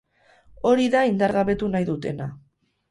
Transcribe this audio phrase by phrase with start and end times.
[0.69, 2.35] Hori da indargabetu nahi dutena.